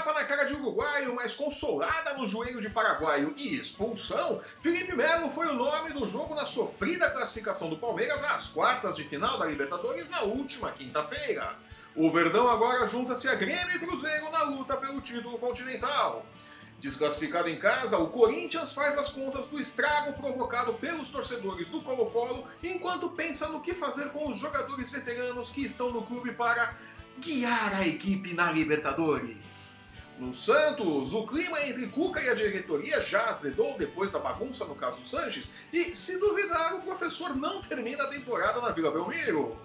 [0.00, 5.30] tapa na cara de uruguaio, mas consolada no joelho de paraguaio e expulsão, Felipe Melo
[5.30, 9.44] foi o nome do jogo na sofrida classificação do Palmeiras às quartas de final da
[9.44, 11.54] Libertadores na última quinta-feira.
[11.94, 16.24] O Verdão agora junta-se a Grêmio e Cruzeiro na luta pelo título continental.
[16.78, 22.46] Desclassificado em casa, o Corinthians faz as contas do estrago provocado pelos torcedores do Colo-Colo
[22.62, 26.74] enquanto pensa no que fazer com os jogadores veteranos que estão no clube para
[27.18, 29.69] guiar a equipe na Libertadores.
[30.20, 34.74] No Santos, o clima entre Cuca e a diretoria já azedou depois da bagunça no
[34.74, 39.58] caso Sanches e, se duvidar, o professor não termina a temporada na Vila Belmiro.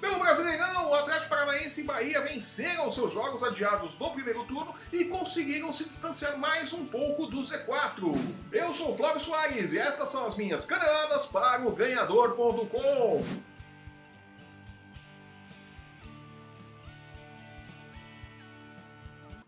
[0.00, 5.04] Pelo Brasileirão, o Atlético Paranaense e Bahia venceram seus jogos adiados no primeiro turno e
[5.04, 8.14] conseguiram se distanciar mais um pouco do Z4.
[8.50, 13.22] Eu sou Flávio Soares e estas são as minhas caneladas para o Ganhador.com.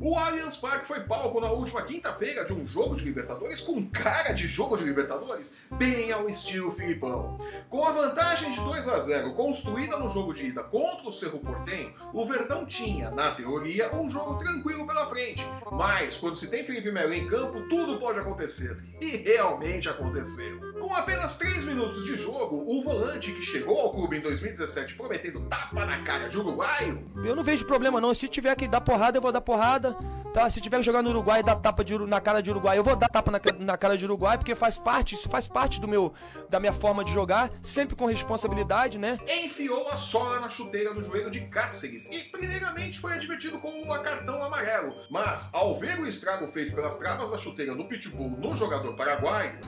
[0.03, 4.33] O Allianz Parque foi palco na última quinta-feira de um jogo de Libertadores com cara
[4.33, 7.37] de jogo de Libertadores, bem ao estilo Filipão.
[7.69, 11.39] Com a vantagem de 2 a 0 construída no jogo de ida contra o Cerro
[11.41, 15.45] Portenho, o Verdão tinha, na teoria, um jogo tranquilo pela frente.
[15.71, 18.79] Mas, quando se tem Felipe Melo em campo, tudo pode acontecer.
[19.03, 20.70] E realmente aconteceu.
[20.81, 25.41] Com apenas 3 minutos de jogo, o volante que chegou ao clube em 2017 prometendo
[25.43, 27.07] tapa na cara de uruguaio.
[27.25, 29.97] Eu não vejo problema não, se tiver que dar porrada, eu vou dar porrada.
[30.33, 30.49] Tá?
[30.49, 32.85] Se tiver que jogar no Uruguai e dar tapa de, na cara de Uruguai, eu
[32.85, 35.89] vou dar tapa na, na, cara de Uruguai, porque faz parte, isso faz parte do
[35.89, 36.13] meu,
[36.49, 39.19] da minha forma de jogar, sempre com responsabilidade, né?
[39.43, 44.03] Enfiou a sola na chuteira do joelho de Cáceres e, primeiramente, foi advertido com o
[44.03, 44.95] cartão amarelo.
[45.11, 49.59] Mas, ao ver o estrago feito pelas travas da chuteira do Pitbull no jogador paraguaio.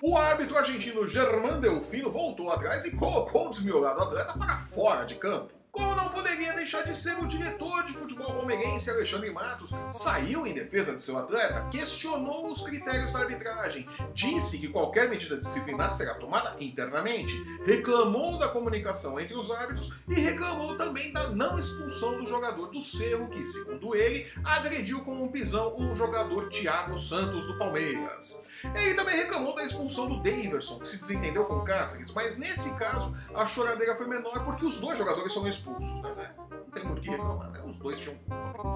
[0.00, 5.16] O árbitro argentino Germán Delfino voltou atrás e colocou o desmiolado atleta para fora de
[5.16, 5.52] campo.
[5.72, 10.54] Como não poderia deixar de ser o diretor de futebol palmeirense Alexandre Matos saiu em
[10.54, 16.14] defesa de seu atleta, questionou os critérios da arbitragem, disse que qualquer medida disciplinar será
[16.14, 17.34] tomada internamente,
[17.66, 22.80] reclamou da comunicação entre os árbitros e reclamou também da não expulsão do jogador do
[22.80, 28.40] Cerro, que, segundo ele, agrediu com um pisão o jogador Thiago Santos do Palmeiras.
[28.74, 32.74] Ele também reclamou da expulsão do Daverson, que se desentendeu com o Cáceres, mas nesse
[32.74, 36.34] caso a choradeira foi menor porque os dois jogadores são expulsos, né?
[36.78, 37.60] Tem por reclamar, né?
[37.66, 38.16] Os dois tinham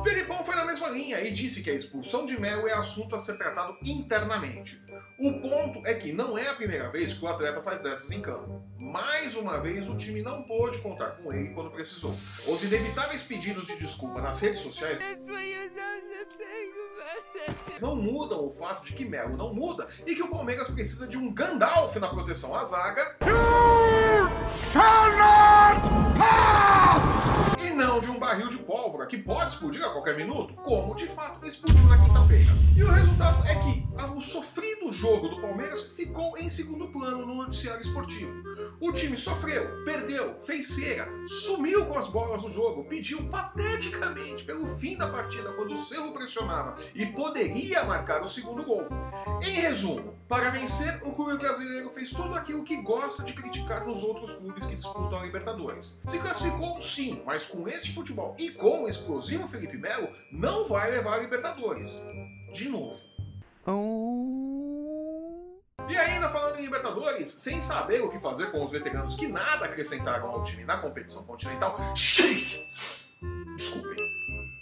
[0.02, 3.18] Felipão foi na mesma linha e disse que a expulsão de Melo é assunto a
[3.18, 4.82] ser tratado internamente.
[5.18, 8.20] O ponto é que não é a primeira vez que o atleta faz dessas em
[8.20, 8.62] campo.
[8.78, 12.16] Mais uma vez, o time não pôde contar com ele quando precisou.
[12.46, 15.00] Os inevitáveis pedidos de desculpa nas redes sociais
[17.80, 21.16] não mudam o fato de que Melo não muda e que o Palmeiras precisa de
[21.16, 23.16] um Gandalf na proteção à zaga.
[23.20, 24.28] You
[24.72, 26.91] shall not pass!
[27.82, 31.44] Não de um barril de pólvora que pode explodir a qualquer minuto, como de fato
[31.44, 32.52] explodiu na quinta-feira.
[32.76, 37.34] E o resultado é que o sofrido jogo do Palmeiras ficou em segundo plano no
[37.34, 38.32] noticiário esportivo.
[38.80, 44.66] O time sofreu, perdeu, fez cera, sumiu com as bolas no jogo, pediu pateticamente pelo
[44.66, 48.86] fim da partida quando o Cerro pressionava e poderia marcar o segundo gol.
[49.42, 54.02] Em resumo, para vencer, o clube brasileiro fez tudo aquilo que gosta de criticar nos
[54.02, 56.00] outros clubes que disputam a Libertadores.
[56.04, 60.90] Se classificou sim, mas com este futebol e com o explosivo Felipe Melo, não vai
[60.90, 62.00] levar a Libertadores.
[62.52, 63.11] De novo.
[65.88, 69.66] E ainda falando em Libertadores, sem saber o que fazer com os veteranos que nada
[69.66, 72.66] acrescentaram ao time na competição continental, shake!
[73.56, 74.02] Desculpem.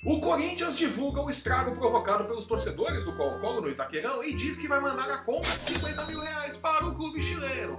[0.05, 4.67] O Corinthians divulga o estrago provocado pelos torcedores do Colo-Colo no Itaquerão e diz que
[4.67, 7.77] vai mandar a conta de 50 mil reais para o clube chileno.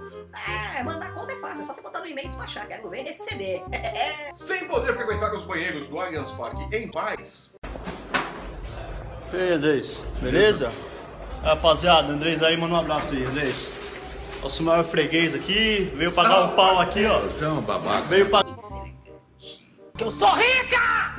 [0.78, 2.88] É, mandar a conta é fácil, é só você botar no e-mail e despachar, quero
[2.88, 3.62] ver receber.
[4.34, 7.54] Sem poder frequentar os banheiros do Allianz Parque em paz.
[9.34, 10.70] Andrés, beleza?
[10.70, 10.91] beleza?
[11.42, 13.68] Rapaziada, Andrés aí, manda um abraço aí, Andrés.
[14.40, 17.18] Nosso maior freguês aqui, veio pagar o um pau aqui, ó.
[17.18, 18.02] Você é um babaca.
[18.02, 18.54] Veio pagar.
[19.96, 21.16] Que eu sou rica!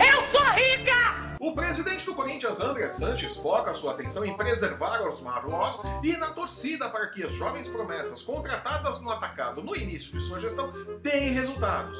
[0.00, 1.36] Eu sou rica!
[1.38, 6.30] O presidente do Corinthians, André Sanches, foca sua atenção em preservar os Marlós e na
[6.30, 10.72] torcida para que as jovens promessas contratadas no atacado no início de sua gestão
[11.02, 11.96] deem resultados.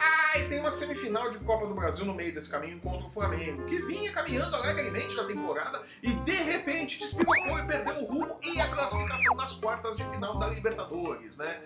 [0.00, 3.08] Ah, e tem uma semifinal de Copa do Brasil no meio desse caminho contra o
[3.10, 8.38] Flamengo, que vinha caminhando alegremente na temporada e de repente despirocou e perdeu o rumo
[8.42, 11.60] e a classificação nas quartas de final da Libertadores, né?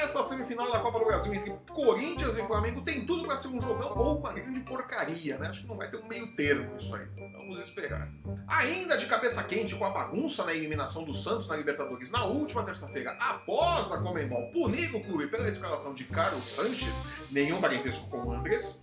[0.00, 3.60] Essa semifinal da Copa do Brasil entre Corinthians e Flamengo tem tudo para ser um
[3.60, 5.48] jogão ou uma grande porcaria, né?
[5.48, 7.06] Acho que não vai ter um meio termo isso aí.
[7.32, 8.08] Vamos esperar.
[8.46, 12.62] Ainda de cabeça quente com a bagunça na eliminação do Santos na Libertadores na última
[12.62, 18.82] terça-feira, após a Comembol punir o clube pela escalação de Carlos Sanches, nenhum o.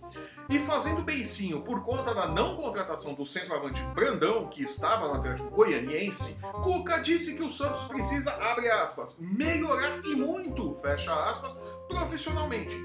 [0.50, 5.50] E fazendo beicinho por conta da não contratação do centroavante Brandão, que estava no Atlético
[5.50, 12.76] Goianiense, Cuca disse que o Santos precisa, abre aspas, melhorar e muito, fecha aspas, profissionalmente.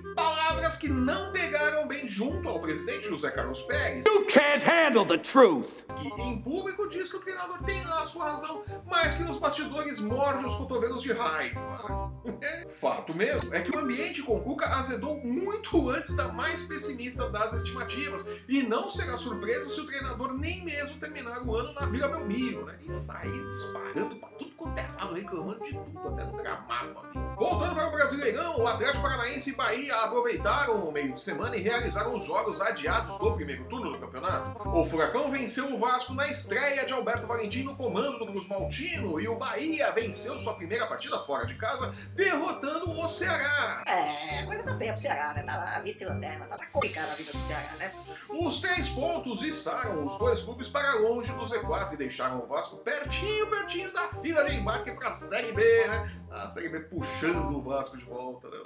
[0.54, 5.18] Palavras que não pegaram bem junto ao presidente José Carlos Pérez, You can't handle the
[5.18, 5.68] truth.
[6.00, 9.40] que em público diz que o treinador tem lá a sua razão, mas que nos
[9.40, 12.12] bastidores morde os cotovelos de raiva.
[12.40, 17.28] É, Fato mesmo é que o ambiente com Cuca azedou muito antes da mais pessimista
[17.32, 21.88] das estimativas, e não será surpresa se o treinador nem mesmo terminar o ano na
[21.88, 22.78] Vila Belmiro, né?
[22.80, 27.36] E sair disparando pra tudo quanto é lado, reclamando de tudo, até no gramado ali.
[27.36, 31.62] Voltando para o Brasileirão, o Atlético Paranaense e Bahia aproveitaram o meio de semana e
[31.62, 34.70] realizaram os jogos adiados do primeiro turno do campeonato.
[34.70, 39.20] O Furacão venceu o Vasco na estreia de Alberto Valentim no comando do Cruz Maltino
[39.20, 43.84] e o Bahia venceu sua primeira partida fora de casa, derrotando o Ceará.
[43.88, 45.44] É, coisa tá feia pro Ceará, né?
[45.44, 47.92] Tá lá, vice-lanterna, tá, tá complicada a vida do Ceará, né?
[48.30, 52.78] Os três pontos içaram os dois clubes para longe do Z4 e deixaram o Vasco
[52.78, 56.12] pertinho, pertinho da fila de embarque para a Série B, né?
[56.32, 58.58] A Série B puxando o Vasco de volta, né?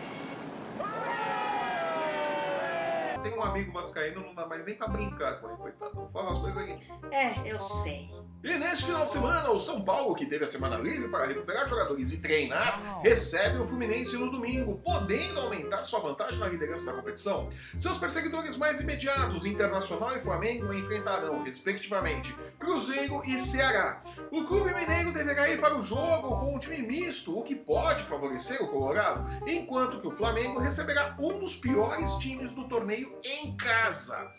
[3.24, 6.10] Tem um amigo vascaíno, não dá mais nem pra brincar com ele, coitado.
[6.12, 6.80] Fala as coisas aí.
[7.12, 8.10] É, eu sei.
[8.44, 11.68] E neste final de semana, o São Paulo, que teve a semana livre para recuperar
[11.68, 16.94] jogadores e treinar, recebe o Fluminense no domingo, podendo aumentar sua vantagem na liderança da
[16.94, 17.50] competição.
[17.78, 24.04] Seus perseguidores mais imediatos, Internacional e Flamengo, enfrentarão, respectivamente, Cruzeiro e Ceará.
[24.32, 28.04] O clube mineiro deverá ir para o jogo com um time misto, o que pode
[28.04, 33.56] favorecer o Colorado, enquanto que o Flamengo receberá um dos piores times do torneio em
[33.58, 34.34] casa.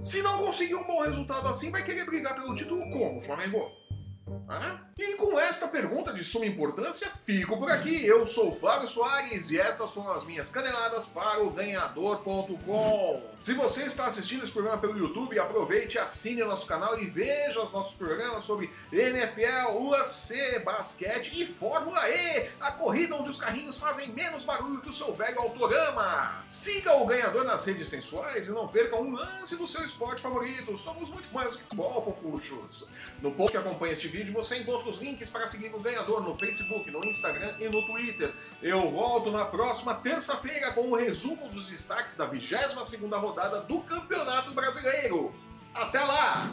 [0.00, 3.70] Se não conseguir um bom resultado assim, vai querer brigar pelo título como, Flamengo?
[4.96, 8.06] E com esta pergunta de suma importância, fico por aqui.
[8.06, 13.22] Eu sou o Flávio Soares e estas foram as minhas caneladas para o ganhador.com.
[13.38, 17.62] Se você está assistindo esse programa pelo YouTube, aproveite, assine o nosso canal e veja
[17.62, 23.76] os nossos programas sobre NFL, UFC, basquete e Fórmula E, a corrida onde os carrinhos
[23.76, 26.42] fazem menos barulho que o seu velho autorama.
[26.48, 30.74] Siga o ganhador nas redes sensuais e não perca um lance do seu esporte favorito.
[30.78, 32.88] Somos muito mais do que futebol, fofuchos.
[33.20, 36.32] No post que acompanha este vídeo, você encontra os links para seguir o ganhador no
[36.32, 38.32] Facebook, no Instagram e no Twitter.
[38.62, 44.52] Eu volto na próxima terça-feira com o resumo dos destaques da 22ª rodada do Campeonato
[44.52, 45.34] Brasileiro.
[45.74, 46.50] Até lá!